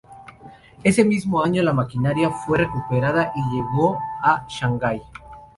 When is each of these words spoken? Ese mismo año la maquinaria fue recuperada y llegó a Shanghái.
Ese 0.83 1.05
mismo 1.05 1.43
año 1.43 1.61
la 1.61 1.73
maquinaria 1.73 2.31
fue 2.31 2.57
recuperada 2.57 3.31
y 3.35 3.55
llegó 3.55 3.99
a 4.23 4.47
Shanghái. 4.49 4.99